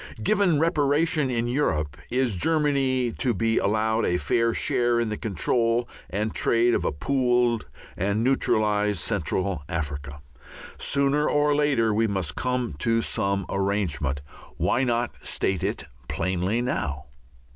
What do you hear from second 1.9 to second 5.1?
is Germany to be allowed a fair share in